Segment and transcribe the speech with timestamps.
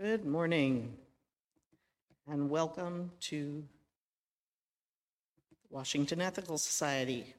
[0.00, 0.96] Good morning
[2.30, 3.64] and welcome to
[5.70, 7.34] Washington Ethical Society.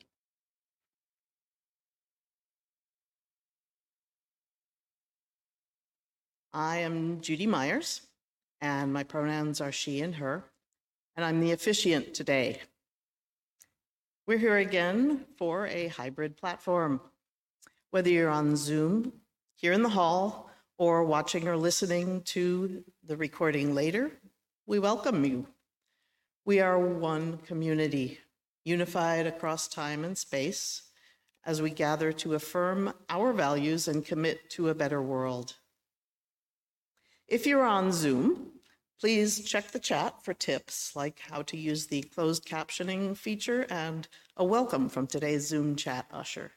[6.51, 8.01] I am Judy Myers
[8.59, 10.43] and my pronouns are she and her,
[11.15, 12.59] and I'm the officiant today.
[14.27, 16.99] We're here again for a hybrid platform.
[17.91, 19.13] Whether you're on Zoom,
[19.55, 20.48] here in the hall,
[20.79, 24.09] or watching or listening to the recording later,
[24.65, 25.45] we welcome you.
[26.45, 28.19] We are one community,
[28.63, 30.83] unified across time and space,
[31.45, 35.55] as we gather to affirm our values and commit to a better world.
[37.27, 38.53] If you're on Zoom,
[39.01, 44.07] please check the chat for tips like how to use the closed captioning feature and
[44.37, 46.53] a welcome from today's Zoom chat usher.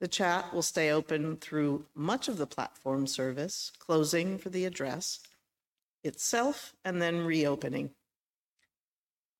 [0.00, 5.20] The chat will stay open through much of the platform service, closing for the address
[6.02, 7.90] itself and then reopening.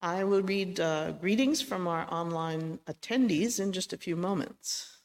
[0.02, 4.98] I will read uh, greetings from our online attendees in just a few moments.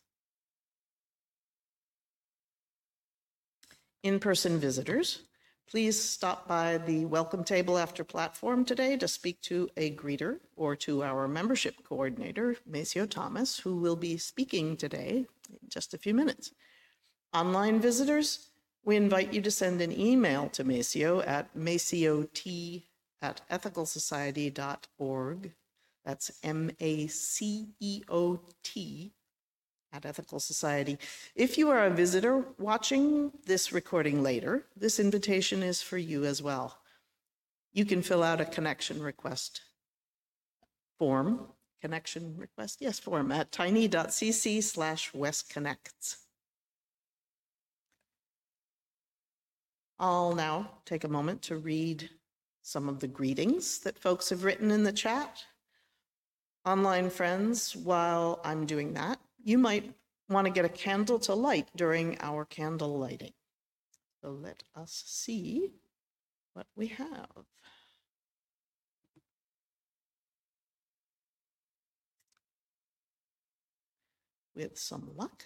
[4.04, 5.22] In-person visitors,
[5.68, 10.76] please stop by the welcome table after platform today to speak to a greeter or
[10.76, 16.14] to our membership coordinator, Maceo Thomas, who will be speaking today in just a few
[16.14, 16.52] minutes.
[17.34, 18.50] Online visitors,
[18.84, 22.84] we invite you to send an email to Maceo at maceot
[23.22, 25.52] at ethicalsociety.org.
[26.06, 29.14] That's M A C E O T
[29.96, 30.98] at Ethical Society.
[31.36, 36.42] If you are a visitor watching this recording later, this invitation is for you as
[36.42, 36.80] well.
[37.74, 39.62] You can fill out a connection request
[41.00, 41.48] form,
[41.82, 46.18] connection request, yes, form at tiny.cc slash westconnects.
[49.98, 52.10] I'll now take a moment to read
[52.62, 55.44] some of the greetings that folks have written in the chat.
[56.66, 59.94] Online friends, while I'm doing that, you might
[60.28, 63.34] want to get a candle to light during our candle lighting.
[64.22, 65.72] So let us see
[66.54, 67.30] what we have.
[74.56, 75.44] With some luck.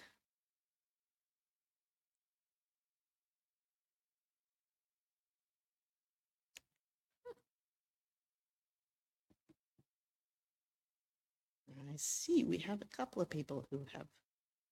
[11.90, 14.06] I see we have a couple of people who have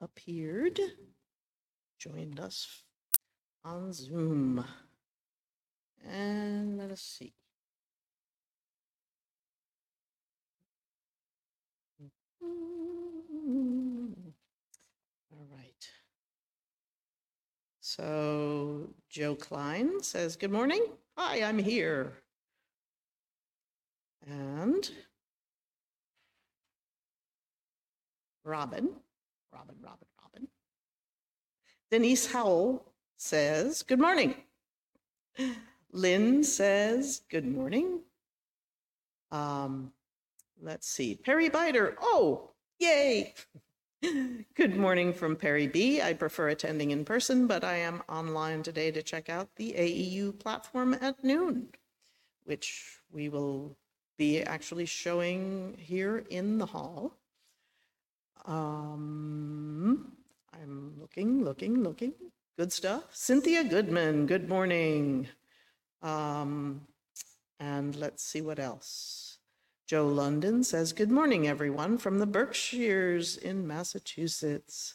[0.01, 0.79] appeared,
[1.99, 2.85] joined us
[3.65, 4.65] on Zoom.
[6.09, 7.33] And let us see.
[12.41, 12.49] All
[15.51, 15.89] right.
[17.81, 20.87] So Joe Klein says, Good morning.
[21.17, 22.13] Hi, I'm here.
[24.25, 24.89] And
[28.49, 28.89] Robin,
[29.53, 30.49] Robin, Robin, Robin.
[31.91, 32.83] Denise Howell
[33.19, 34.37] says, Good morning.
[35.93, 38.01] Lynn says, Good morning.
[39.31, 39.93] Um,
[40.63, 41.15] let's see.
[41.15, 41.95] Perry Bider.
[42.01, 43.35] Oh, yay.
[44.55, 46.01] Good morning from Perry B.
[46.01, 50.39] I prefer attending in person, but I am online today to check out the AEU
[50.39, 51.69] platform at noon,
[52.45, 53.77] which we will
[54.17, 57.18] be actually showing here in the hall.
[58.49, 60.13] Um,
[60.55, 62.15] I'm looking, looking, looking.
[62.57, 63.05] Good stuff.
[63.13, 65.29] Cynthia Goodman, good morning.
[66.01, 66.81] Um,
[67.61, 69.39] and let's see what else.
[69.87, 74.95] Joe London says, Good morning, everyone, from the Berkshires in Massachusetts.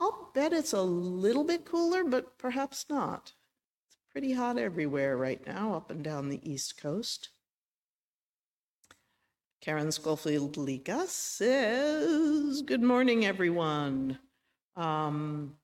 [0.00, 3.34] I'll bet it's a little bit cooler, but perhaps not.
[3.86, 7.28] It's pretty hot everywhere right now, up and down the East Coast.
[9.60, 14.18] Karen Schofield Lika says, Good morning, everyone.
[14.74, 15.56] Um,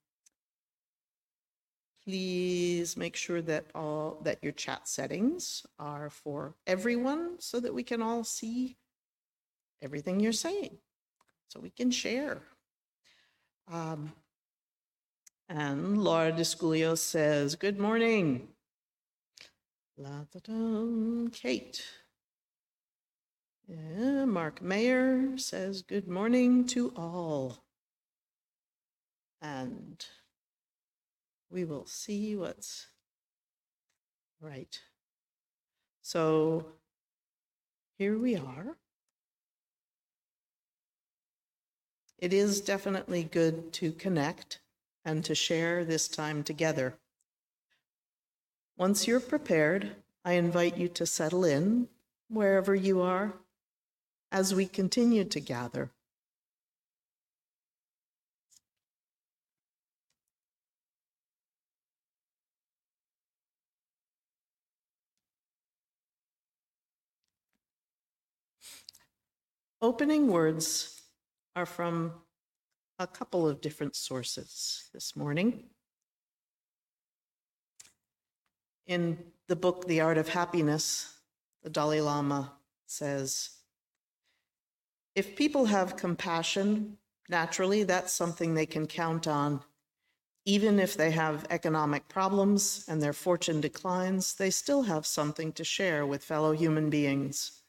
[2.04, 7.82] please make sure that all that your chat settings are for everyone so that we
[7.82, 8.76] can all see
[9.80, 10.76] everything you're saying
[11.48, 12.42] so we can share.
[13.72, 14.12] Um,
[15.48, 18.48] and Laura Disculio says, Good morning.
[19.96, 21.30] La-da-dum.
[21.32, 21.82] Kate.
[23.68, 27.64] Yeah, Mark Mayer says, Good morning to all.
[29.42, 30.04] And
[31.50, 32.86] we will see what's
[34.40, 34.80] right.
[36.02, 36.66] So
[37.98, 38.76] here we are.
[42.18, 44.60] It is definitely good to connect
[45.04, 46.94] and to share this time together.
[48.78, 51.88] Once you're prepared, I invite you to settle in
[52.28, 53.34] wherever you are
[54.30, 55.90] as we continue to gather.
[69.82, 71.00] Opening words
[71.54, 72.12] are from
[72.98, 75.64] a couple of different sources this morning.
[78.86, 79.18] In
[79.48, 81.12] the book, The Art of Happiness,
[81.62, 82.52] the Dalai Lama
[82.86, 83.50] says
[85.16, 86.98] If people have compassion,
[87.30, 89.62] naturally, that's something they can count on.
[90.44, 95.64] Even if they have economic problems and their fortune declines, they still have something to
[95.64, 97.62] share with fellow human beings.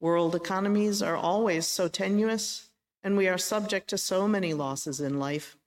[0.00, 2.70] World economies are always so tenuous,
[3.02, 5.58] and we are subject to so many losses in life,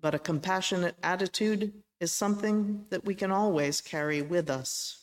[0.00, 5.01] but a compassionate attitude is something that we can always carry with us.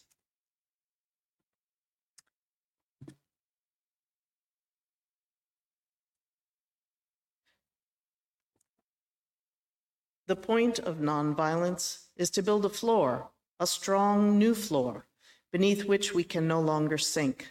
[10.29, 15.07] The point of nonviolence is to build a floor, a strong new floor,
[15.51, 17.47] beneath which we can no longer sink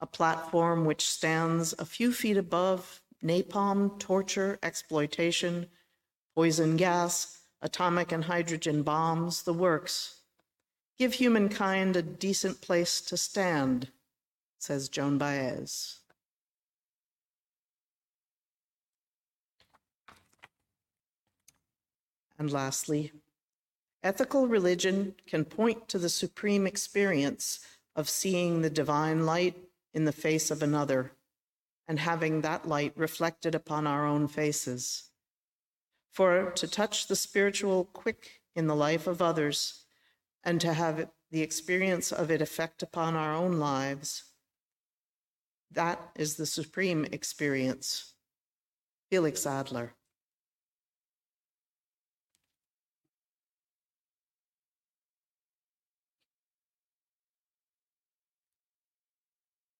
[0.00, 5.66] a platform which stands a few feet above napalm, torture, exploitation,
[6.36, 10.20] poison gas, atomic and hydrogen bombs, the works.
[10.96, 13.88] Give humankind a decent place to stand,
[14.60, 15.99] says Joan Baez.
[22.40, 23.12] And lastly,
[24.02, 27.60] ethical religion can point to the supreme experience
[27.94, 29.56] of seeing the divine light
[29.92, 31.12] in the face of another
[31.86, 35.10] and having that light reflected upon our own faces.
[36.12, 39.84] For to touch the spiritual quick in the life of others
[40.42, 44.24] and to have the experience of it effect upon our own lives,
[45.70, 48.14] that is the supreme experience.
[49.10, 49.92] Felix Adler.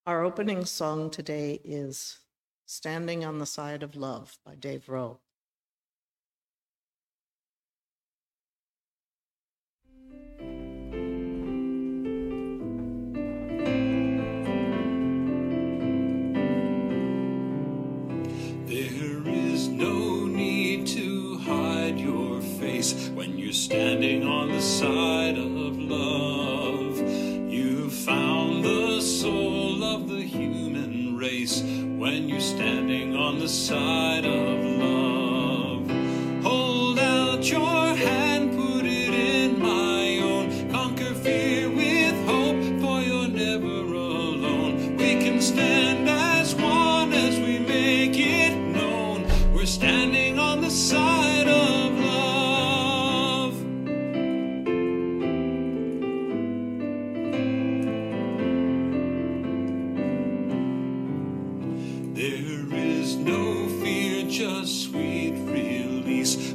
[0.07, 2.17] Our opening song today is
[2.65, 5.19] Standing on the Side of Love by Dave Rowe.
[18.65, 25.77] There is no need to hide your face when you're standing on the side of
[25.77, 26.30] love.
[31.59, 35.20] When you're standing on the side of love.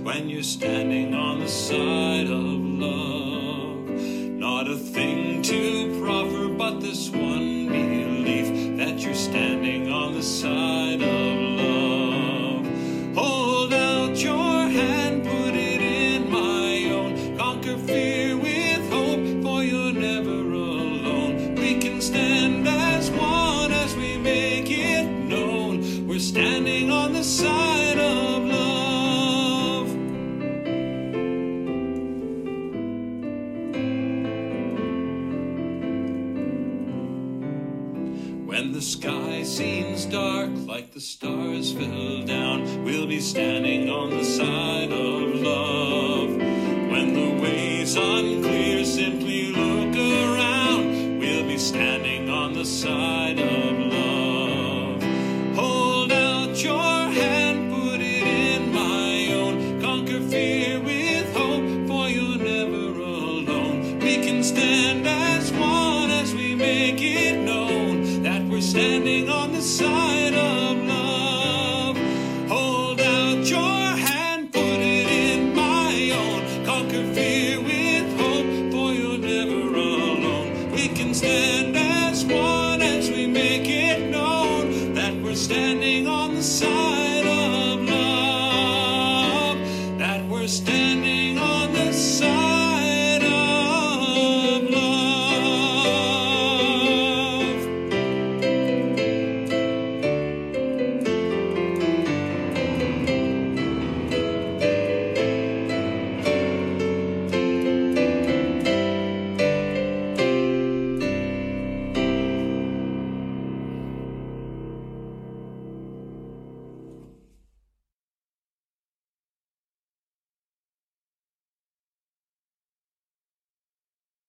[0.06, 2.45] When you're standing on the side of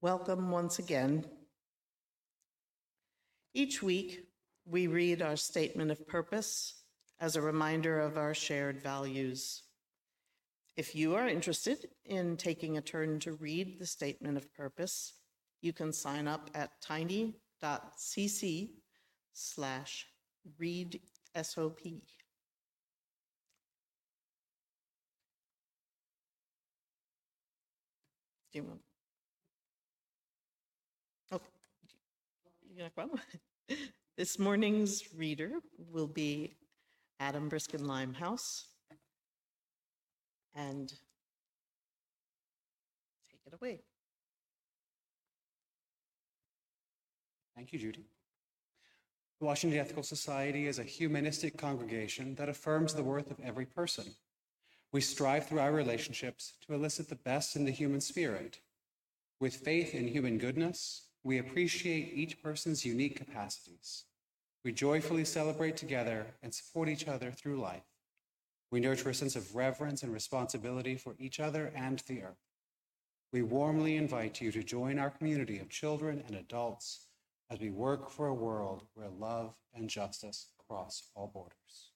[0.08, 1.26] Welcome once again.
[3.54, 4.24] Each week,
[4.66, 6.82] we read our statement of purpose
[7.20, 9.64] as a reminder of our shared values.
[10.78, 15.12] If you are interested in taking a turn to read the statement of purpose,
[15.62, 18.70] you can sign up at tiny.cc
[19.34, 20.08] slash
[20.58, 21.02] read
[21.36, 21.84] SOP.
[21.84, 22.00] Do
[28.54, 28.80] you want?
[31.30, 31.42] Oh,
[34.18, 35.52] This morning's reader
[35.92, 36.56] will be
[37.20, 38.66] Adam Briskin Limehouse.
[40.56, 40.90] And
[43.30, 43.80] take it away.
[47.56, 48.06] Thank you, Judy.
[49.40, 54.06] The Washington Ethical Society is a humanistic congregation that affirms the worth of every person.
[54.92, 58.60] We strive through our relationships to elicit the best in the human spirit.
[59.40, 64.06] With faith in human goodness, we appreciate each person's unique capacities.
[64.64, 67.84] We joyfully celebrate together and support each other through life.
[68.72, 72.46] We nurture a sense of reverence and responsibility for each other and the earth.
[73.34, 77.08] We warmly invite you to join our community of children and adults
[77.52, 81.92] as we work for a world where love and justice cross all borders.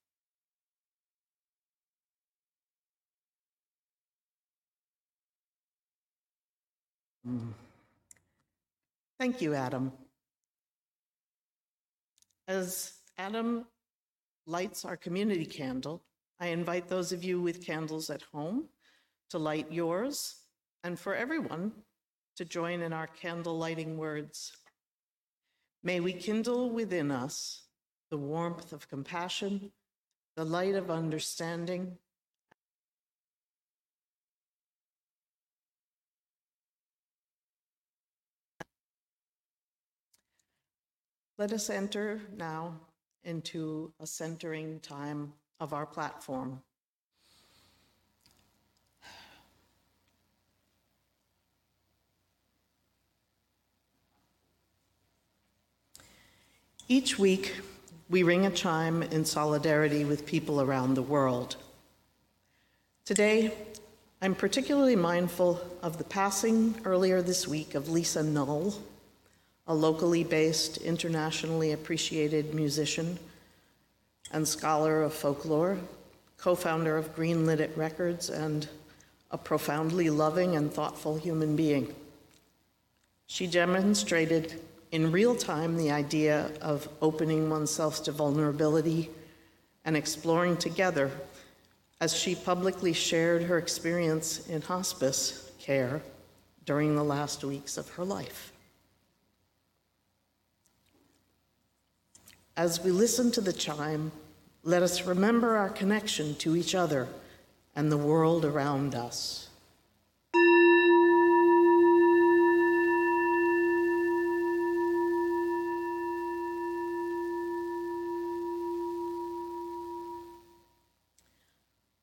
[7.25, 7.53] Mm.
[9.22, 9.92] Thank you, Adam.
[12.48, 13.68] As Adam
[14.48, 16.01] lights our community candle,
[16.40, 18.70] I invite those of you with candles at home
[19.30, 20.38] to light yours,
[20.84, 21.72] and for everyone
[22.36, 24.54] to join in our candle lighting words.
[25.84, 27.66] May we kindle within us
[28.10, 29.72] the warmth of compassion,
[30.36, 31.96] the light of understanding,
[41.41, 42.75] Let us enter now
[43.24, 46.62] into a centering time of our platform.
[56.88, 57.55] Each week,
[58.07, 61.55] we ring a chime in solidarity with people around the world.
[63.03, 63.51] Today,
[64.21, 68.75] I'm particularly mindful of the passing earlier this week of Lisa Null,
[69.72, 73.18] a locally based, internationally appreciated musician
[74.34, 75.78] and scholar of folklore,
[76.36, 78.68] co founder of Green Linnet Records, and
[79.32, 81.96] a profoundly loving and thoughtful human being.
[83.28, 84.62] She demonstrated
[84.92, 89.10] in real time the idea of opening oneself to vulnerability
[89.86, 91.10] and exploring together
[92.01, 96.01] as she publicly shared her experience in hospice care
[96.66, 98.50] during the last weeks of her life.
[102.62, 104.12] As we listen to the chime,
[104.62, 107.08] let us remember our connection to each other
[107.75, 109.50] and the world around us.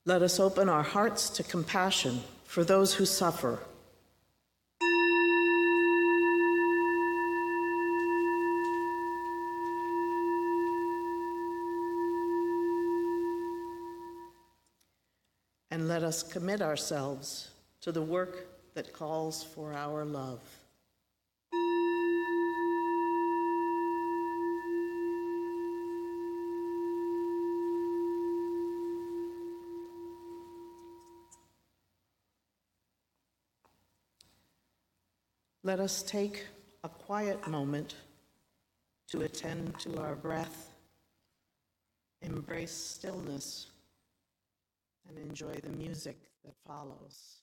[0.04, 3.60] Let us open our hearts to compassion for those who suffer
[15.98, 17.48] let us commit ourselves
[17.80, 20.38] to the work that calls for our love.
[35.64, 36.46] Let us take
[36.84, 37.96] a quiet moment
[39.08, 40.70] to attend to our breath,
[42.22, 43.66] embrace stillness,
[45.08, 47.42] and enjoy the music that follows.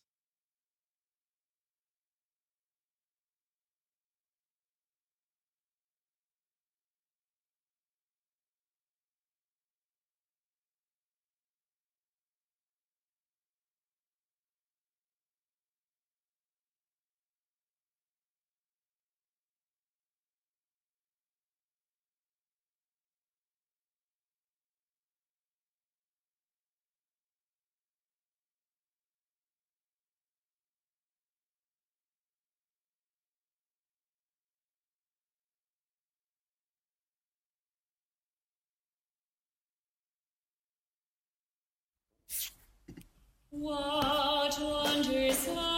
[43.57, 45.74] What wondrous love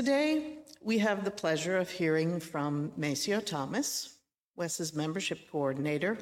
[0.00, 4.16] Today, we have the pleasure of hearing from Maceo Thomas,
[4.56, 6.16] WES's membership coordinator,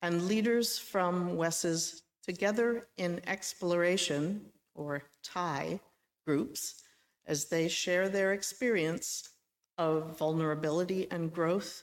[0.00, 4.40] and leaders from WES's Together in Exploration,
[4.74, 5.80] or TIE,
[6.26, 6.82] groups
[7.26, 9.32] as they share their experience
[9.76, 11.82] of vulnerability and growth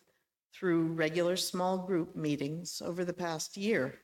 [0.55, 3.99] through regular small group meetings over the past year.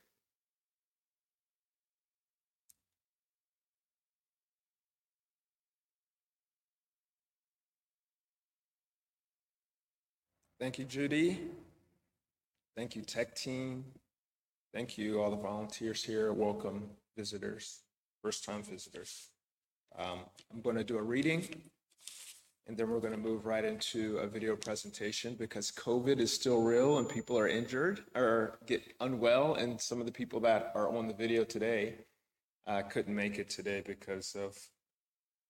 [10.62, 11.40] Thank you, Judy.
[12.76, 13.84] Thank you, tech team.
[14.72, 16.32] Thank you, all the volunteers here.
[16.32, 16.84] Welcome,
[17.16, 17.80] visitors,
[18.22, 19.30] first time visitors.
[19.98, 20.20] Um,
[20.52, 21.48] I'm going to do a reading
[22.68, 26.62] and then we're going to move right into a video presentation because COVID is still
[26.62, 29.56] real and people are injured or get unwell.
[29.56, 31.96] And some of the people that are on the video today
[32.68, 34.56] uh, couldn't make it today because of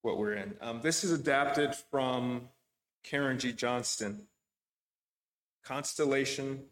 [0.00, 0.54] what we're in.
[0.62, 2.48] Um, this is adapted from
[3.04, 3.52] Karen G.
[3.52, 4.26] Johnston.
[5.64, 6.64] Constellation,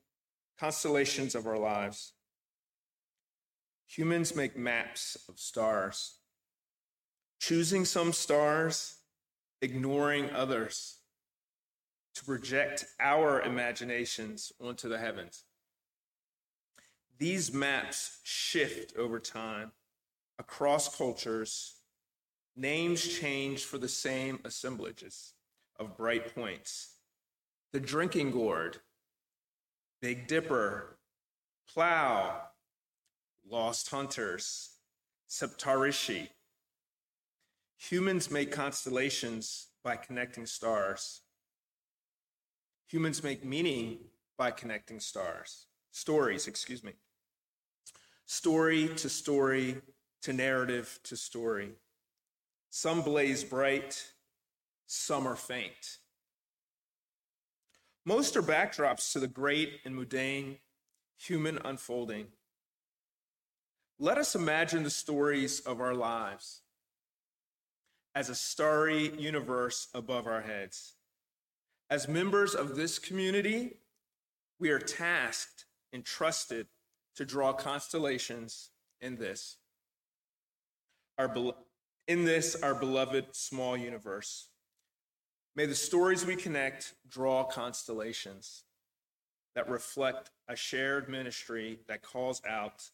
[0.59, 2.12] constellations of our lives.
[3.87, 6.18] Humans make maps of stars,
[7.40, 8.96] choosing some stars,
[9.62, 10.98] ignoring others,
[12.14, 15.44] to project our imaginations onto the heavens.
[17.18, 19.72] These maps shift over time
[20.38, 21.74] across cultures.
[22.57, 25.35] Names change for the same assemblages
[25.79, 26.96] of bright points
[27.72, 28.78] the drinking gourd,
[30.00, 30.98] Big Dipper,
[31.72, 32.42] Plow,
[33.48, 34.70] Lost Hunters,
[35.28, 36.28] Saptarishi.
[37.78, 41.22] Humans make constellations by connecting stars.
[42.88, 43.98] Humans make meaning
[44.37, 45.66] by connecting stars.
[45.92, 46.92] Stories, excuse me.
[48.26, 49.80] Story to story
[50.22, 51.70] to narrative to story.
[52.70, 54.12] Some blaze bright,
[54.87, 55.98] some are faint.
[58.04, 60.58] Most are backdrops to the great and mundane
[61.18, 62.28] human unfolding.
[63.98, 66.62] Let us imagine the stories of our lives
[68.14, 70.94] as a starry universe above our heads.
[71.90, 73.78] As members of this community,
[74.58, 76.66] we are tasked and trusted
[77.16, 79.56] to draw constellations in this.
[81.18, 81.54] Our,
[82.06, 84.49] in this, our beloved small universe.
[85.60, 88.62] May the stories we connect draw constellations
[89.54, 92.88] that reflect a shared ministry that calls out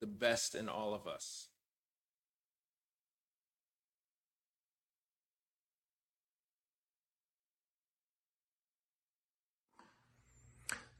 [0.00, 1.46] the best in all of us.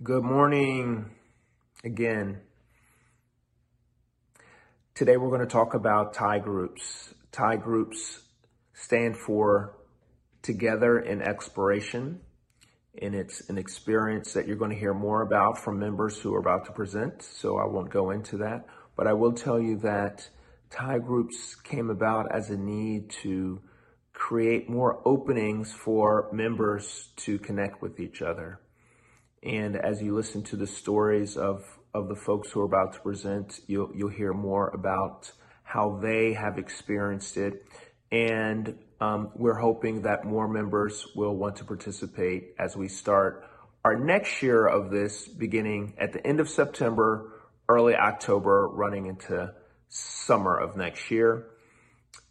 [0.00, 1.10] Good morning
[1.82, 2.42] again.
[4.94, 7.12] Today we're going to talk about TIE groups.
[7.32, 8.20] TIE groups
[8.72, 9.77] stand for
[10.48, 12.20] together in exploration.
[13.02, 16.40] And it's an experience that you're going to hear more about from members who are
[16.40, 17.22] about to present.
[17.22, 18.64] So I won't go into that.
[18.96, 20.26] But I will tell you that
[20.70, 23.60] TIE groups came about as a need to
[24.14, 28.58] create more openings for members to connect with each other.
[29.42, 33.00] And as you listen to the stories of, of the folks who are about to
[33.00, 35.30] present, you'll, you'll hear more about
[35.62, 37.66] how they have experienced it
[38.10, 43.44] and um, we're hoping that more members will want to participate as we start
[43.84, 47.32] our next year of this beginning at the end of September,
[47.68, 49.52] early October, running into
[49.88, 51.46] summer of next year.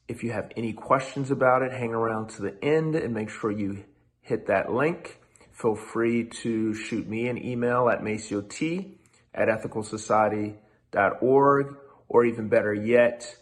[0.07, 3.51] If you have any questions about it, hang around to the end and make sure
[3.51, 3.83] you
[4.21, 5.19] hit that link.
[5.51, 8.97] Feel free to shoot me an email at maceot
[9.33, 11.75] at ethicalsociety.org,
[12.09, 13.35] or even better yet,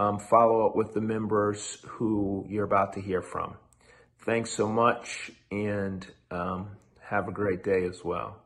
[0.00, 3.54] um, follow up with the members who you're about to hear from.
[4.24, 6.70] Thanks so much and um,
[7.02, 8.38] have a great day as well.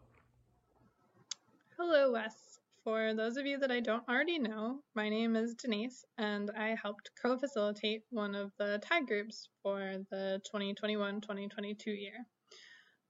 [1.78, 2.58] Hello, Wes.
[2.82, 6.76] For those of you that I don't already know, my name is Denise, and I
[6.80, 12.26] helped co facilitate one of the tag groups for the 2021 2022 year.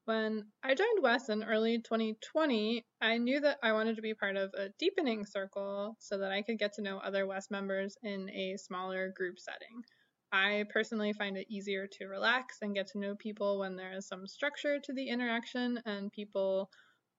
[0.07, 4.37] When I joined WES in early 2020, I knew that I wanted to be part
[4.37, 8.29] of a deepening circle so that I could get to know other WES members in
[8.29, 9.83] a smaller group setting.
[10.31, 14.07] I personally find it easier to relax and get to know people when there is
[14.07, 16.69] some structure to the interaction and people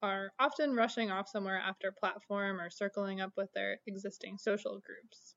[0.03, 5.33] are often rushing off somewhere after platform or circling up with their existing social groups.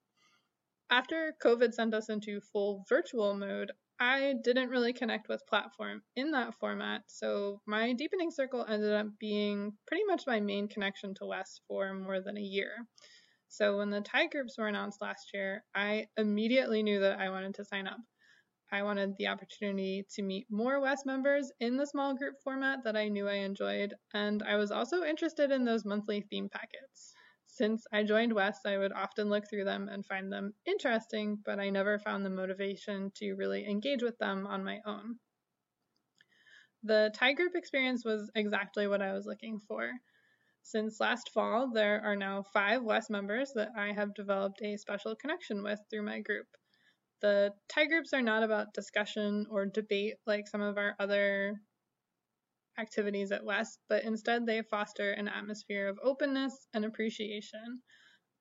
[0.91, 6.31] After COVID sent us into full virtual mode, I didn't really connect with platform in
[6.33, 11.27] that format, so my deepening circle ended up being pretty much my main connection to
[11.27, 12.87] WES for more than a year.
[13.49, 17.55] So when the TIE groups were announced last year, I immediately knew that I wanted
[17.55, 17.99] to sign up.
[18.71, 22.97] I wanted the opportunity to meet more WES members in the small group format that
[22.97, 27.15] I knew I enjoyed, and I was also interested in those monthly theme packets.
[27.59, 31.59] Since I joined WES, I would often look through them and find them interesting, but
[31.59, 35.19] I never found the motivation to really engage with them on my own.
[36.85, 39.91] The TIE group experience was exactly what I was looking for.
[40.63, 45.17] Since last fall, there are now five WES members that I have developed a special
[45.17, 46.47] connection with through my group.
[47.23, 51.61] The TIE groups are not about discussion or debate like some of our other
[52.79, 57.83] activities at WES, but instead they foster an atmosphere of openness and appreciation.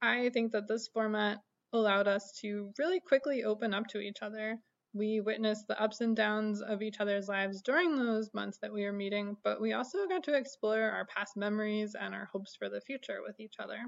[0.01, 1.39] I think that this format
[1.73, 4.59] allowed us to really quickly open up to each other.
[4.93, 8.83] We witnessed the ups and downs of each other's lives during those months that we
[8.83, 12.69] were meeting, but we also got to explore our past memories and our hopes for
[12.69, 13.79] the future with each other.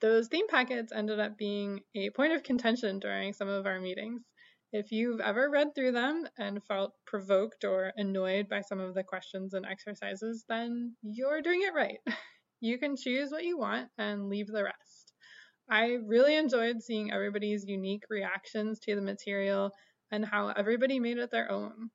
[0.00, 4.22] Those theme packets ended up being a point of contention during some of our meetings.
[4.72, 9.04] If you've ever read through them and felt provoked or annoyed by some of the
[9.04, 11.98] questions and exercises, then you're doing it right.
[12.60, 15.12] You can choose what you want and leave the rest.
[15.68, 19.72] I really enjoyed seeing everybody's unique reactions to the material
[20.10, 21.90] and how everybody made it their own.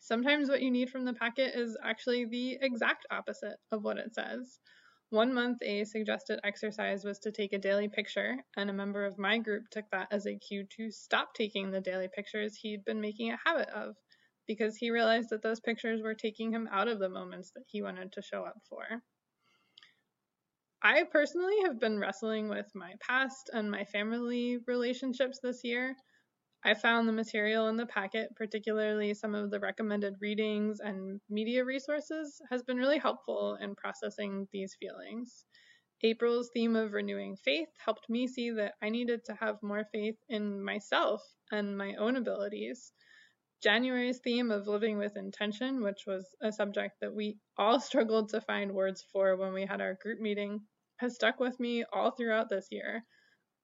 [0.00, 4.14] Sometimes what you need from the packet is actually the exact opposite of what it
[4.14, 4.58] says.
[5.14, 9.16] One month, a suggested exercise was to take a daily picture, and a member of
[9.16, 13.00] my group took that as a cue to stop taking the daily pictures he'd been
[13.00, 13.94] making a habit of,
[14.48, 17.80] because he realized that those pictures were taking him out of the moments that he
[17.80, 19.04] wanted to show up for.
[20.82, 25.94] I personally have been wrestling with my past and my family relationships this year.
[26.66, 31.62] I found the material in the packet, particularly some of the recommended readings and media
[31.62, 35.44] resources, has been really helpful in processing these feelings.
[36.02, 40.16] April's theme of renewing faith helped me see that I needed to have more faith
[40.28, 41.22] in myself
[41.52, 42.92] and my own abilities.
[43.62, 48.40] January's theme of living with intention, which was a subject that we all struggled to
[48.40, 52.48] find words for when we had our group meeting, has stuck with me all throughout
[52.48, 53.04] this year.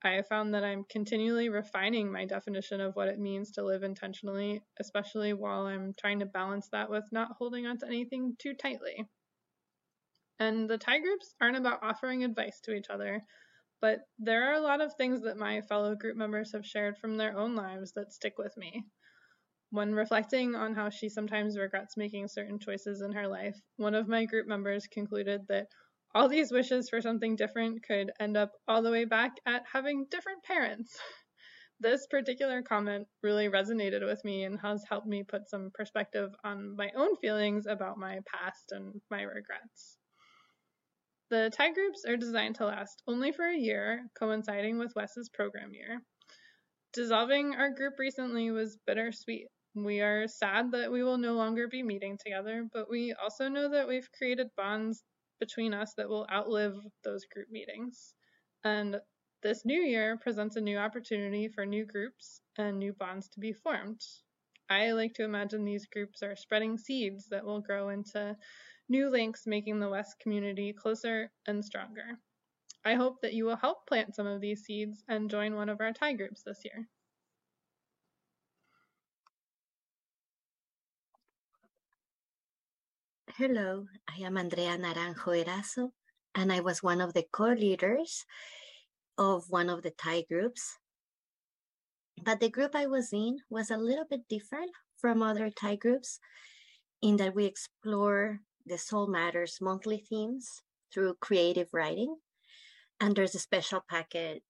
[0.02, 3.82] I have found that I'm continually refining my definition of what it means to live
[3.82, 8.54] intentionally, especially while I'm trying to balance that with not holding on to anything too
[8.54, 9.06] tightly.
[10.38, 13.22] And the TIE groups aren't about offering advice to each other,
[13.82, 17.18] but there are a lot of things that my fellow group members have shared from
[17.18, 18.86] their own lives that stick with me.
[19.70, 24.08] When reflecting on how she sometimes regrets making certain choices in her life, one of
[24.08, 25.68] my group members concluded that
[26.14, 30.06] all these wishes for something different could end up all the way back at having
[30.10, 30.98] different parents.
[31.82, 36.76] This particular comment really resonated with me and has helped me put some perspective on
[36.76, 39.96] my own feelings about my past and my regrets.
[41.30, 45.72] The TIE groups are designed to last only for a year, coinciding with WES's program
[45.72, 46.02] year.
[46.92, 49.46] Dissolving our group recently was bittersweet.
[49.74, 53.70] We are sad that we will no longer be meeting together, but we also know
[53.70, 55.02] that we've created bonds
[55.40, 58.14] between us that will outlive those group meetings.
[58.62, 59.00] And
[59.42, 63.52] this new year presents a new opportunity for new groups and new bonds to be
[63.52, 64.00] formed.
[64.68, 68.36] I like to imagine these groups are spreading seeds that will grow into
[68.88, 72.18] new links, making the WES community closer and stronger.
[72.84, 75.80] I hope that you will help plant some of these seeds and join one of
[75.80, 76.86] our TIE groups this year.
[83.40, 85.92] Hello, I am Andrea Naranjo Erazo,
[86.34, 88.26] and I was one of the co-leaders
[89.16, 90.76] of one of the TIE groups.
[92.22, 96.20] But the group I was in was a little bit different from other TIE groups
[97.00, 100.60] in that we explore the Soul Matters monthly themes
[100.92, 102.16] through creative writing.
[103.00, 104.42] And there's a special packet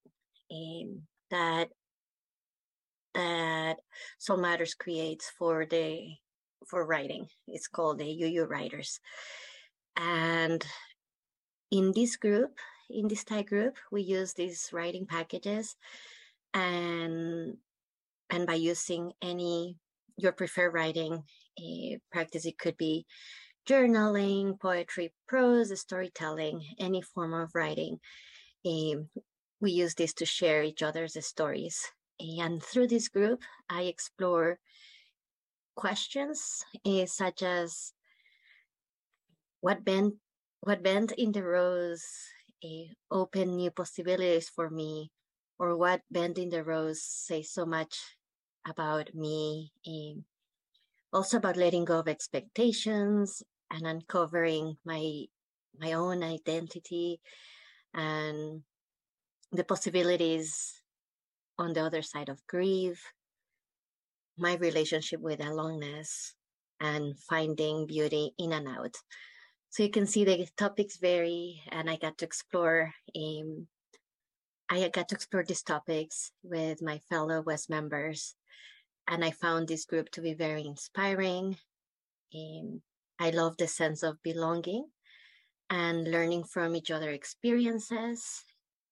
[0.50, 1.68] in that
[3.14, 3.76] that
[4.18, 6.16] Soul Matters creates for the
[6.66, 7.28] for writing.
[7.46, 9.00] It's called the UU Writers.
[9.96, 10.64] And
[11.70, 15.76] in this group, in this TIE group, we use these writing packages
[16.54, 17.56] and
[18.30, 19.76] and by using any
[20.16, 21.22] your preferred writing
[21.58, 23.06] uh, practice, it could be
[23.68, 27.98] journaling, poetry, prose, storytelling, any form of writing.
[28.66, 29.08] Um,
[29.60, 31.86] we use this to share each other's stories.
[32.18, 34.58] And through this group, I explore
[35.80, 37.96] questions uh, such as
[39.64, 40.14] what bent
[40.60, 42.04] what bent in the rose
[42.60, 45.10] uh, open new possibilities for me?
[45.58, 47.96] Or what bend in the rose say so much
[48.68, 50.24] about me um,
[51.12, 55.24] also about letting go of expectations and uncovering my
[55.80, 57.20] my own identity
[57.94, 58.62] and
[59.52, 60.76] the possibilities
[61.58, 63.00] on the other side of grief
[64.40, 66.34] my relationship with aloneness
[66.80, 68.96] and finding beauty in and out.
[69.70, 72.92] So you can see the topics vary, and I got to explore.
[73.14, 73.68] Um,
[74.68, 78.34] I got to explore these topics with my fellow WES members,
[79.06, 81.56] and I found this group to be very inspiring.
[82.34, 82.82] Um,
[83.18, 84.86] I love the sense of belonging
[85.68, 88.44] and learning from each other experiences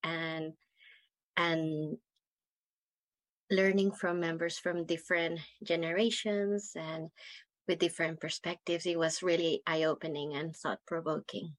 [0.05, 0.53] and
[1.37, 1.99] and
[3.51, 7.09] learning from members from different generations and
[7.67, 11.53] with different perspectives it was really eye-opening and thought-provoking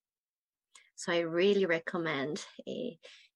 [0.96, 2.92] so i really recommend uh,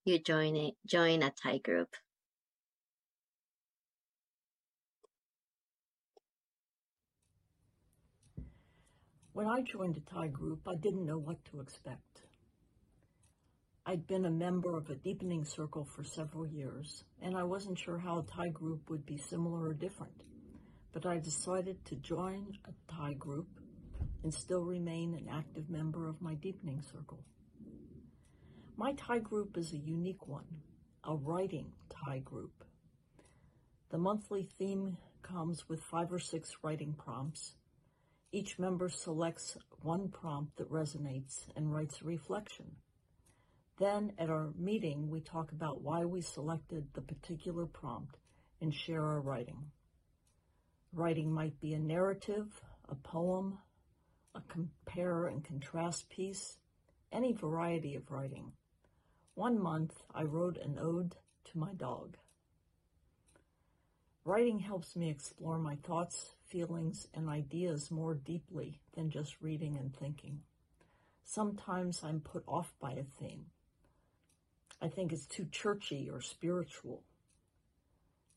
[0.05, 1.89] you join a, join a TIE group
[9.33, 12.12] When I joined a TIE group, I didn't know what to expect.
[13.85, 17.97] I'd been a member of a deepening circle for several years, and I wasn't sure
[17.97, 20.23] how a TIE group would be similar or different.
[20.93, 23.47] But I decided to join a TIE group
[24.23, 27.25] and still remain an active member of my deepening circle.
[28.77, 30.47] My TIE group is a unique one,
[31.03, 32.63] a writing TIE group.
[33.91, 37.55] The monthly theme comes with five or six writing prompts
[38.33, 42.65] each member selects one prompt that resonates and writes a reflection.
[43.79, 48.17] Then at our meeting, we talk about why we selected the particular prompt
[48.61, 49.71] and share our writing.
[50.93, 53.57] Writing might be a narrative, a poem,
[54.35, 56.57] a compare and contrast piece,
[57.11, 58.51] any variety of writing.
[59.33, 62.17] One month, I wrote an ode to my dog.
[64.23, 69.95] Writing helps me explore my thoughts, feelings, and ideas more deeply than just reading and
[69.95, 70.41] thinking.
[71.25, 73.47] Sometimes I'm put off by a theme.
[74.83, 77.03] I think it's too churchy or spiritual.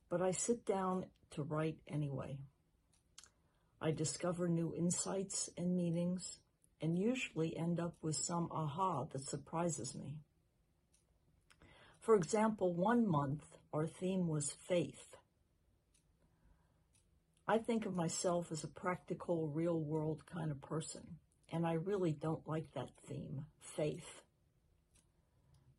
[0.09, 2.39] But I sit down to write anyway.
[3.81, 6.39] I discover new insights and meanings
[6.81, 10.19] and usually end up with some aha that surprises me.
[12.01, 15.17] For example, one month our theme was faith.
[17.49, 21.17] I think of myself as a practical, real world kind of person,
[21.51, 24.23] and I really don't like that theme, faith.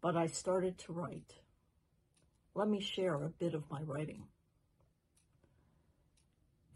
[0.08, 1.34] But I started to write.
[2.56, 4.24] Let me share a bit of my writing.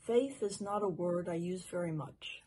[0.05, 2.41] Faith is not a word I use very much.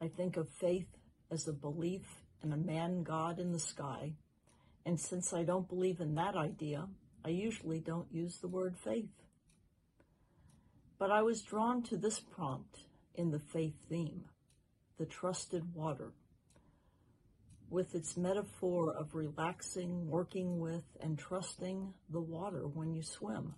[0.00, 0.86] I think of faith
[1.28, 2.02] as a belief
[2.44, 4.12] in a man God in the sky,
[4.86, 6.86] and since I don't believe in that idea,
[7.24, 9.24] I usually don't use the word faith.
[11.00, 12.84] But I was drawn to this prompt
[13.16, 14.26] in the faith theme,
[14.98, 16.12] the trusted water,
[17.70, 23.54] with its metaphor of relaxing, working with, and trusting the water when you swim.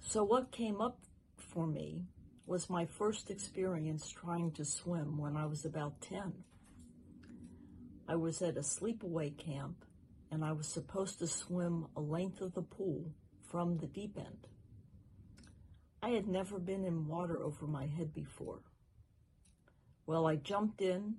[0.00, 0.98] So, what came up
[1.36, 2.02] for me
[2.46, 6.32] was my first experience trying to swim when I was about 10.
[8.08, 9.84] I was at a sleepaway camp
[10.32, 13.12] and I was supposed to swim a length of the pool
[13.50, 14.48] from the deep end.
[16.02, 18.62] I had never been in water over my head before.
[20.06, 21.16] Well, I jumped in,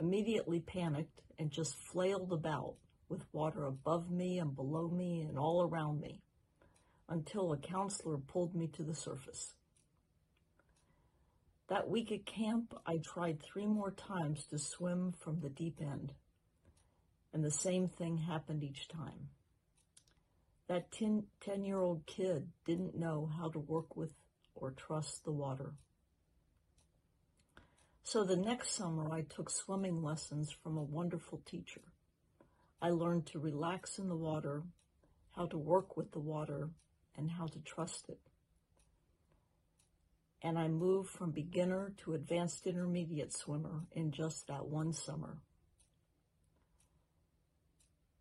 [0.00, 2.74] immediately panicked, and just flailed about
[3.08, 6.20] with water above me and below me and all around me
[7.08, 9.54] until a counselor pulled me to the surface.
[11.68, 16.12] That week at camp, I tried three more times to swim from the deep end,
[17.32, 19.28] and the same thing happened each time.
[20.68, 24.10] That 10, 10 year old kid didn't know how to work with
[24.54, 25.74] or trust the water.
[28.02, 31.82] So the next summer, I took swimming lessons from a wonderful teacher.
[32.82, 34.64] I learned to relax in the water,
[35.36, 36.70] how to work with the water,
[37.16, 38.18] and how to trust it.
[40.42, 45.38] And I moved from beginner to advanced intermediate swimmer in just that one summer.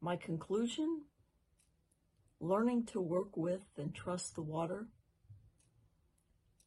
[0.01, 1.03] My conclusion?
[2.41, 4.87] Learning to work with and trust the water.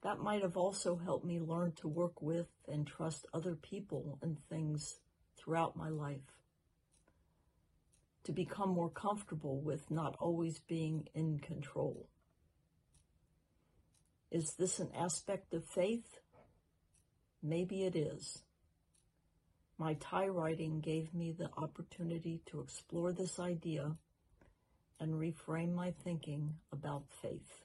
[0.03, 4.37] That might have also helped me learn to work with and trust other people and
[4.49, 4.99] things
[5.37, 6.41] throughout my life.
[8.25, 12.09] To become more comfortable with not always being in control.
[14.31, 16.19] Is this an aspect of faith?
[17.43, 18.43] Maybe it is.
[19.79, 23.97] My TIE writing gave me the opportunity to explore this idea
[25.01, 27.62] and reframe my thinking about faith.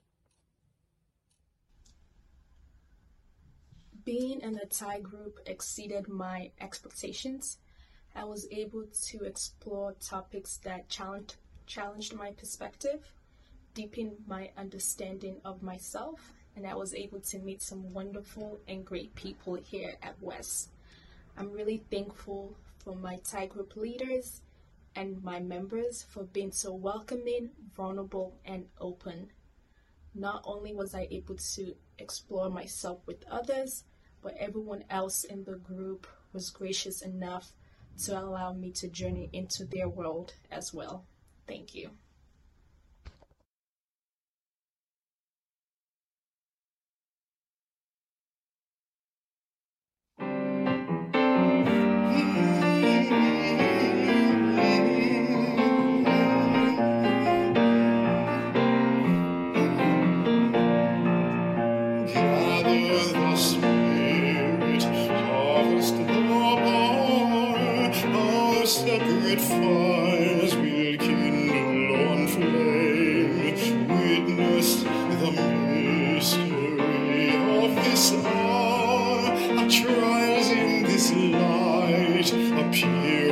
[4.08, 7.58] Being in the TIE group exceeded my expectations.
[8.16, 13.12] I was able to explore topics that challenged, challenged my perspective.
[13.74, 19.14] deepened my understanding of myself, and I was able to meet some wonderful and great
[19.14, 20.70] people here at WES.
[21.36, 24.42] I'm really thankful for my TIE group leaders
[24.96, 29.32] and my members for being so welcoming, vulnerable, and open.
[30.16, 33.84] Not only was I able to explore myself with others,
[34.22, 37.52] but everyone else in the group was gracious enough
[38.06, 41.06] to allow me to journey into their world as well.
[41.48, 41.92] Thank you.
[82.68, 83.27] Appear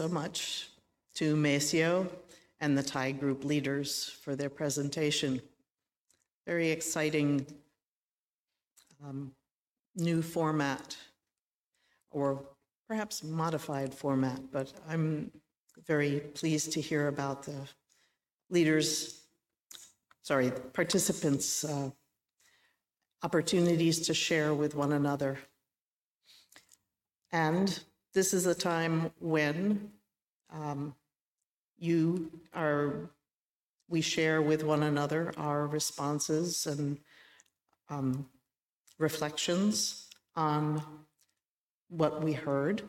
[0.00, 0.70] so much
[1.14, 2.08] to Maceo
[2.58, 5.42] and the TIE group leaders for their presentation.
[6.46, 7.46] Very exciting
[9.04, 9.30] um,
[9.96, 10.96] new format,
[12.10, 12.42] or
[12.88, 15.30] perhaps modified format, but I'm
[15.86, 17.68] very pleased to hear about the
[18.48, 19.20] leaders,
[20.22, 21.90] sorry, participants' uh,
[23.22, 25.38] opportunities to share with one another.
[27.32, 27.78] And
[28.12, 29.90] this is a time when
[30.52, 30.94] um,
[31.78, 33.10] you are,
[33.88, 36.98] we share with one another our responses and
[37.88, 38.26] um,
[38.98, 40.82] reflections on
[41.88, 42.82] what we heard.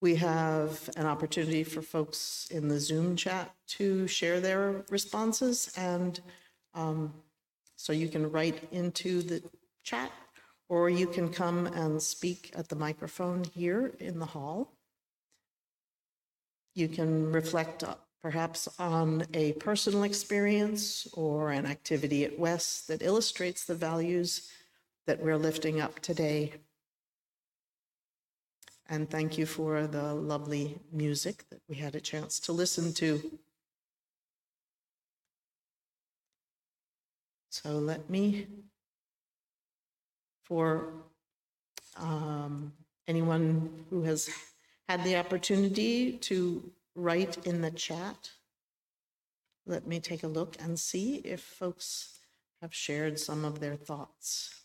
[0.00, 6.20] We have an opportunity for folks in the Zoom chat to share their responses, and
[6.74, 7.12] um,
[7.76, 9.42] so you can write into the
[9.84, 10.10] chat
[10.72, 14.72] or you can come and speak at the microphone here in the hall.
[16.74, 23.02] You can reflect uh, perhaps on a personal experience or an activity at West that
[23.02, 24.50] illustrates the values
[25.06, 26.54] that we're lifting up today.
[28.88, 33.38] And thank you for the lovely music that we had a chance to listen to.
[37.50, 38.46] So let me,
[40.52, 40.92] for
[41.96, 42.74] um,
[43.08, 44.28] anyone who has
[44.86, 48.28] had the opportunity to write in the chat,
[49.64, 52.18] let me take a look and see if folks
[52.60, 54.62] have shared some of their thoughts.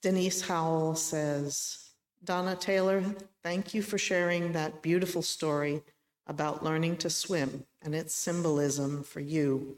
[0.00, 1.90] Denise Howell says,
[2.24, 3.04] Donna Taylor,
[3.42, 5.82] thank you for sharing that beautiful story
[6.26, 9.76] about learning to swim and its symbolism for you.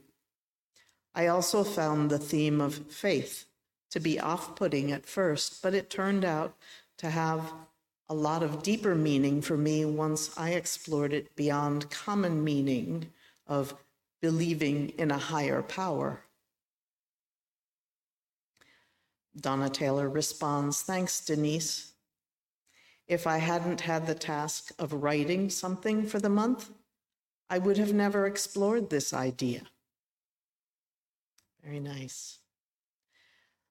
[1.14, 3.44] I also found the theme of faith
[3.90, 6.56] to be off putting at first, but it turned out
[6.96, 7.52] to have
[8.09, 13.11] a lot of deeper meaning for me once I explored it beyond common meaning
[13.46, 13.74] of
[14.22, 16.22] believing in a higher power.
[19.38, 21.92] Donna Taylor responds, Thanks, Denise.
[23.06, 26.70] If I hadn't had the task of writing something for the month,
[27.51, 29.62] I would have never explored this idea.
[31.64, 32.38] Very nice.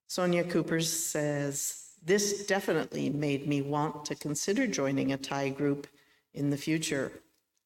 [0.07, 5.87] Sonia Cooper says, This definitely made me want to consider joining a TIE group
[6.33, 7.11] in the future.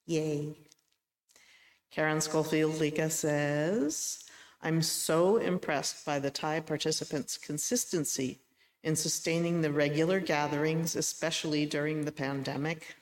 [0.05, 0.55] Yay.
[1.91, 4.23] Karen Schofield Lika says,
[4.61, 8.39] I'm so impressed by the TIE participants' consistency
[8.83, 12.95] in sustaining the regular gatherings, especially during the pandemic.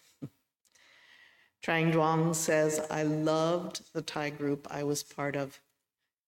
[1.61, 5.59] Trang Duong says, I loved the TIE group I was part of.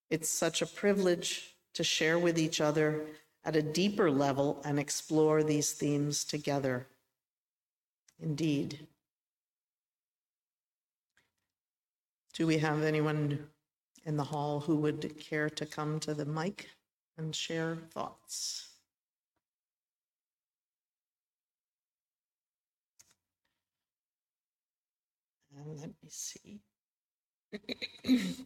[0.10, 3.06] It's such a privilege to share with each other
[3.46, 6.86] at a deeper level and explore these themes together.
[8.22, 8.88] Indeed.
[12.34, 13.48] Do we have anyone
[14.06, 16.70] in the hall who would care to come to the mic
[17.18, 18.71] and share thoughts?
[25.66, 26.62] Let me see.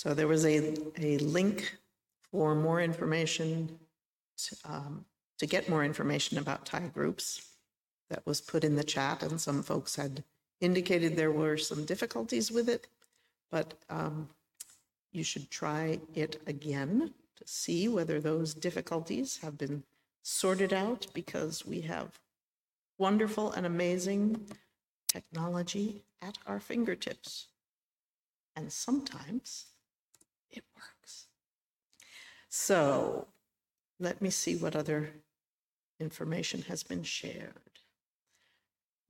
[0.00, 1.76] So there was a, a link
[2.30, 3.78] for more information,
[4.38, 5.04] to, um,
[5.36, 7.50] to get more information about TIE groups
[8.08, 10.24] that was put in the chat, and some folks had
[10.62, 12.86] indicated there were some difficulties with it,
[13.50, 14.30] but um,
[15.12, 19.82] you should try it again to see whether those difficulties have been
[20.22, 22.18] sorted out because we have
[23.00, 24.46] wonderful and amazing
[25.08, 27.46] technology at our fingertips.
[28.54, 29.66] And sometimes
[30.50, 31.26] it works.
[32.50, 33.26] So
[33.98, 35.10] let me see what other
[35.98, 37.54] information has been shared.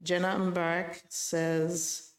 [0.02, 2.12] Jenna Mbarak says,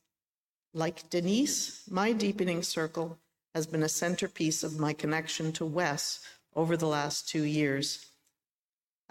[0.73, 3.17] like Denise, my deepening circle
[3.55, 6.19] has been a centerpiece of my connection to WES
[6.55, 8.10] over the last two years.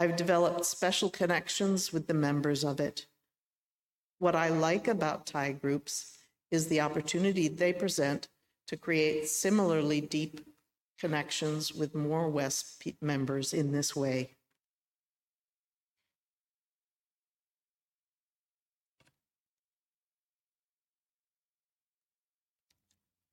[0.03, 3.05] I've developed special connections with the members of it.
[4.19, 6.17] What I like about TIE groups
[6.51, 8.27] is the opportunity they present
[8.69, 10.41] to create similarly deep
[10.99, 14.31] connections with more WES members in this way.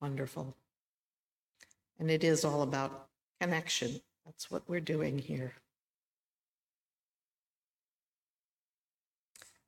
[0.02, 0.54] Wonderful.
[1.98, 3.08] And it is all about
[3.40, 4.02] connection.
[4.26, 5.54] That's what we're doing here.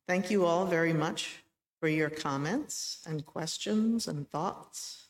[0.09, 1.43] Thank you all very much
[1.79, 5.09] for your comments and questions and thoughts.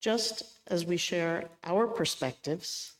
[0.00, 2.92] Just as we share our perspectives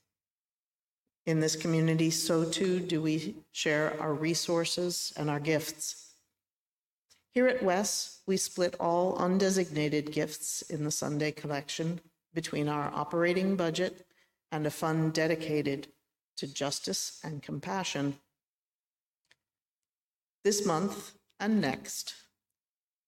[1.24, 6.14] in this community, so too do we share our resources and our gifts.
[7.30, 12.00] Here at WES, we split all undesignated gifts in the Sunday collection
[12.34, 14.04] between our operating budget
[14.50, 15.86] and a fund dedicated
[16.36, 18.16] to justice and compassion.
[20.44, 22.14] This month and next,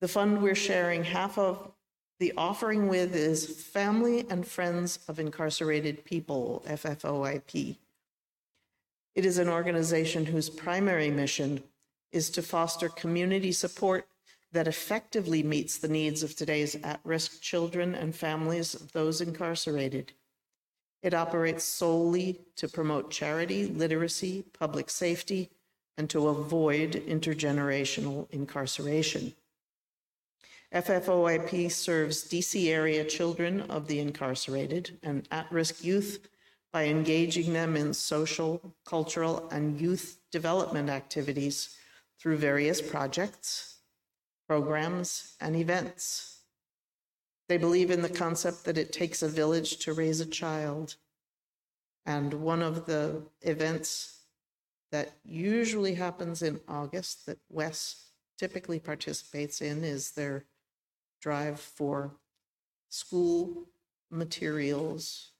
[0.01, 1.71] the fund we're sharing half of
[2.19, 7.77] the offering with is Family and Friends of Incarcerated People, FFOIP.
[9.13, 11.63] It is an organization whose primary mission
[12.11, 14.07] is to foster community support
[14.51, 20.13] that effectively meets the needs of today's at risk children and families of those incarcerated.
[21.07, 25.49] It operates solely to promote charity, literacy, public safety,
[25.97, 29.33] and to avoid intergenerational incarceration.
[30.75, 36.27] FFOIP serves DC area children of the incarcerated and at risk youth
[36.73, 41.77] by engaging them in social, cultural, and youth development activities
[42.19, 43.77] through various projects,
[44.45, 46.36] programs, and events.
[47.47, 50.95] They believe in the concept that it takes a village to raise a child.
[52.05, 54.17] And one of the events
[54.91, 60.45] that usually happens in August that WES typically participates in is their
[61.21, 62.11] drive for
[62.89, 63.67] school
[64.09, 65.31] materials.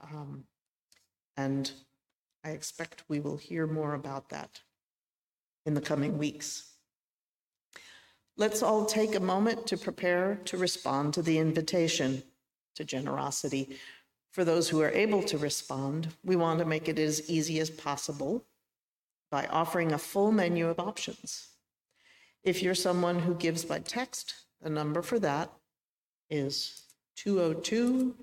[0.00, 0.44] Um,
[1.36, 1.70] and
[2.44, 4.60] I expect we will hear more about that
[5.66, 6.69] in the coming weeks.
[8.40, 12.22] Let's all take a moment to prepare to respond to the invitation
[12.74, 13.76] to generosity.
[14.32, 17.68] For those who are able to respond, we want to make it as easy as
[17.68, 18.46] possible
[19.30, 21.48] by offering a full menu of options.
[22.42, 24.32] If you're someone who gives by text,
[24.62, 25.52] the number for that
[26.30, 26.84] is
[27.16, 28.14] 202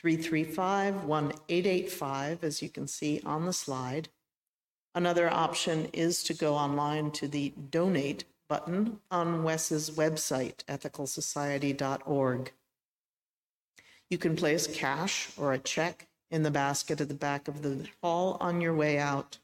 [0.00, 4.08] 335 1885, as you can see on the slide.
[4.96, 8.24] Another option is to go online to the donate
[8.54, 12.52] button on WES's website, ethicalsociety.org.
[14.08, 17.88] You can place cash or a check in the basket at the back of the
[18.00, 19.38] hall on your way out.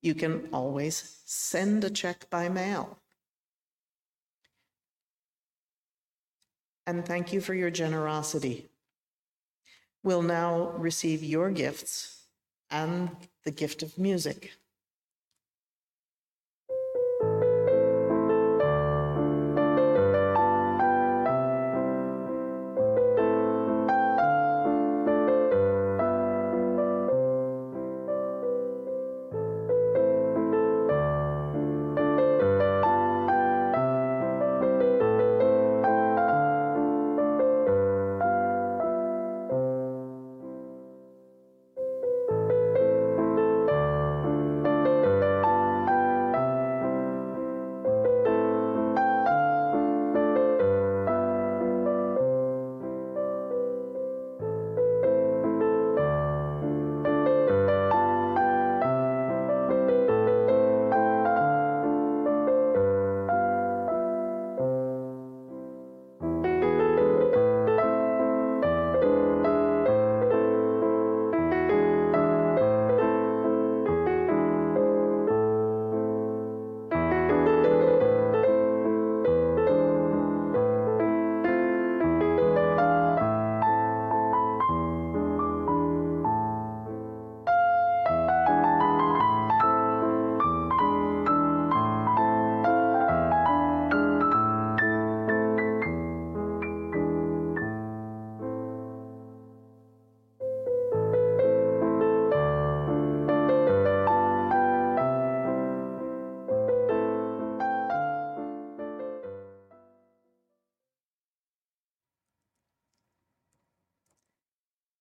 [0.00, 2.96] You can always send a check by mail.
[6.86, 8.70] And thank you for your generosity.
[10.02, 12.22] We'll now receive your gifts
[12.70, 13.10] and
[13.44, 14.52] the gift of music.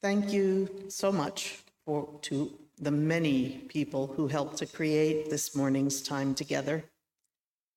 [0.09, 2.51] Thank you so much for, to
[2.81, 6.83] the many people who helped to create this morning's time together.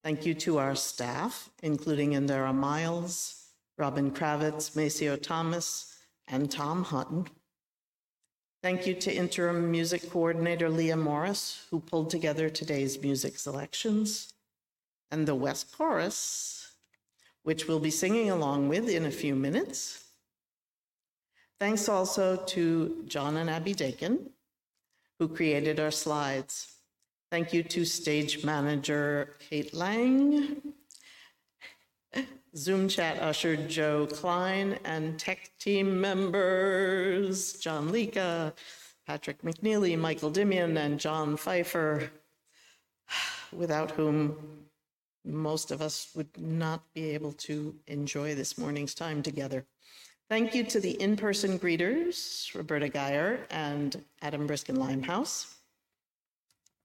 [0.03, 7.27] Thank you to our staff, including Indira Miles, Robin Kravitz, Maceo Thomas, and Tom Hutton.
[8.63, 14.33] Thank you to interim music coordinator Leah Morris, who pulled together today's music selections,
[15.11, 16.73] and the WES Chorus,
[17.43, 20.02] which we'll be singing along with in a few minutes.
[21.63, 24.31] Thanks also to John and Abby Dakin,
[25.21, 26.67] who created our slides.
[27.31, 30.61] Thank you to stage manager Kate Lang,
[32.57, 38.55] Zoom chat usher Joe Klein, and tech team members John Lika,
[39.07, 42.11] Patrick McNeely, Michael Dimian, and John Pfeiffer,
[43.53, 44.67] without whom
[45.25, 49.65] most of us would not be able to enjoy this morning's time together.
[50.33, 55.57] Thank you to the in-person greeters, Roberta Geyer and Adam Briskin Limehouse,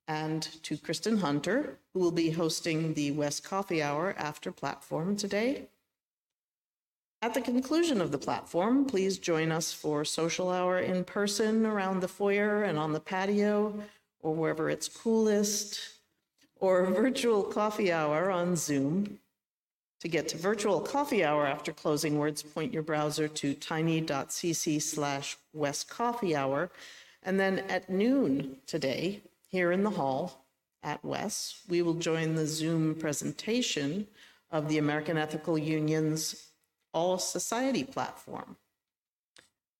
[0.05, 5.69] and to Kristen Hunter, who will be hosting the WES Coffee Hour after platform today.
[7.21, 12.01] At the conclusion of the platform, please join us for social hour in person around
[12.01, 13.81] the foyer and on the patio,
[14.19, 15.79] or wherever it's coolest,
[16.59, 19.19] or virtual coffee hour on Zoom.
[20.01, 25.37] To get to virtual coffee hour after closing words, point your browser to tiny.cc slash
[25.53, 26.69] WES Coffee Hour.
[27.23, 30.45] And then at noon today, here in the hall
[30.83, 34.07] at WES, we will join the Zoom presentation
[34.51, 36.49] of the American Ethical Union's
[36.93, 38.55] All Society platform.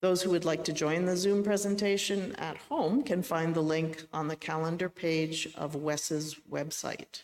[0.01, 4.05] Those who would like to join the Zoom presentation at home can find the link
[4.11, 7.22] on the calendar page of WES's website.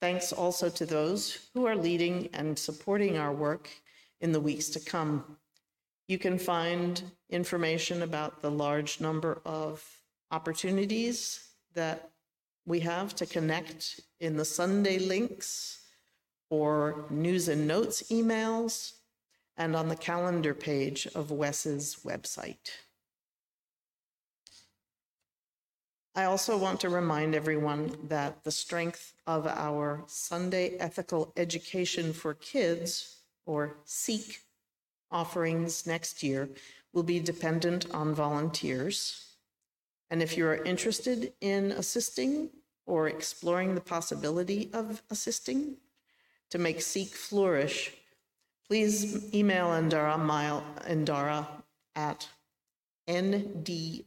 [0.00, 3.70] Thanks also to those who are leading and supporting our work
[4.20, 5.36] in the weeks to come.
[6.08, 9.84] You can find information about the large number of
[10.30, 12.10] opportunities that
[12.66, 15.82] we have to connect in the Sunday links
[16.50, 18.92] or news and notes emails
[19.56, 22.70] and on the calendar page of WES's website.
[26.18, 32.32] I also want to remind everyone that the strength of our Sunday Ethical Education for
[32.32, 34.40] Kids, or SEEK,
[35.10, 36.48] offerings next year
[36.94, 39.36] will be dependent on volunteers.
[40.08, 42.48] And if you are interested in assisting
[42.86, 45.76] or exploring the possibility of assisting
[46.48, 47.92] to make Seek flourish,
[48.66, 51.46] please email Indira, Mile, Indira
[51.94, 52.26] at
[53.06, 54.04] N-D-A-R-A-M,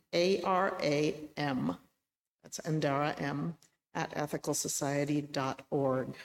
[2.50, 3.56] that's Indira M,
[3.94, 6.16] at ethicalsociety.org.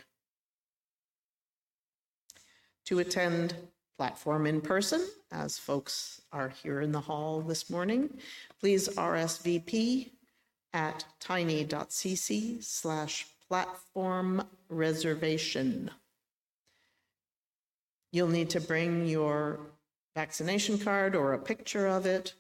[2.87, 3.57] To attend
[3.99, 8.19] platform in person, as folks are here in the hall this morning,
[8.61, 10.11] please RSVP
[10.73, 15.91] at tiny.cc slash platform reservation.
[18.13, 19.61] You'll need to bring your
[20.15, 22.35] vaccination card or a picture of it,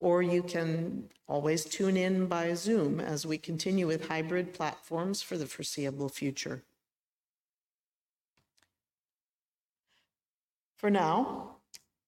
[0.00, 5.36] or you can always tune in by Zoom as we continue with hybrid platforms for
[5.36, 6.64] the foreseeable future.
[10.76, 11.56] For now,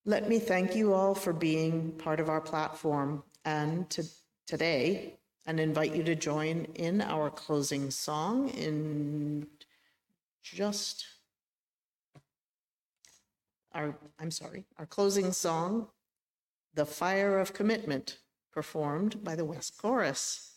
[0.05, 4.03] let me thank you all for being part of our platform and to
[4.47, 5.15] today
[5.45, 9.45] and invite you to join in our closing song in
[10.41, 11.05] just
[13.73, 15.87] our I'm sorry, our closing song,
[16.75, 18.17] The Fire of Commitment,
[18.51, 20.53] performed by the WES Chorus.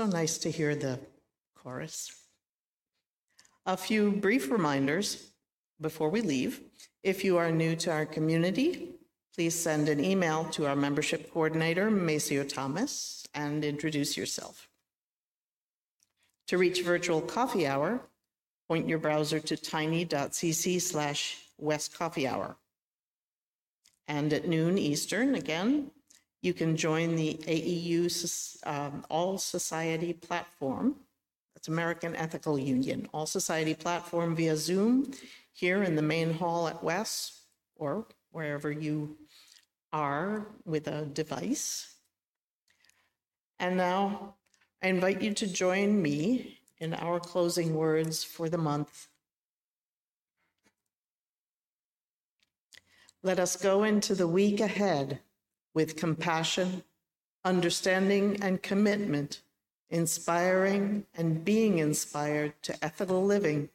[0.00, 0.98] So nice to hear the
[1.54, 2.10] chorus.
[3.66, 5.32] A few brief reminders
[5.78, 6.62] before we leave.
[7.02, 8.92] If you are new to our community,
[9.34, 14.70] please send an email to our membership coordinator, Maceo Thomas, and introduce yourself.
[16.46, 18.00] To reach virtual coffee hour,
[18.68, 22.56] point your browser to tiny.cc slash WES Coffee Hour.
[24.08, 25.90] And at noon Eastern, again,
[26.42, 30.96] you can join the AEU um, All Society Platform.
[31.54, 35.12] That's American Ethical Union, All Society Platform via Zoom
[35.52, 37.42] here in the main hall at WES
[37.76, 39.16] or wherever you
[39.92, 41.94] are with a device.
[43.58, 44.36] And now
[44.82, 49.08] I invite you to join me in our closing words for the month.
[53.22, 55.20] Let us go into the week ahead
[55.74, 56.82] with compassion,
[57.44, 59.42] understanding, and commitment,
[59.90, 63.68] inspiring and being inspired to ethical living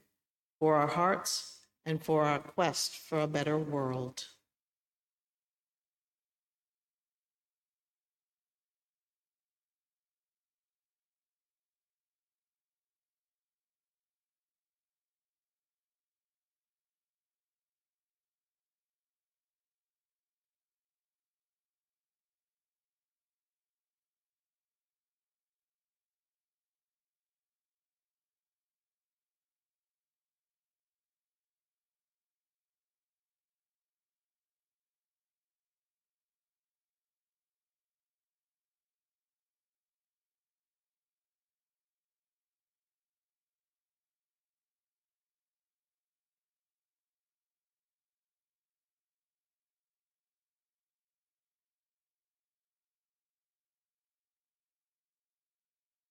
[0.59, 4.25] for our hearts and for our quest for a better world.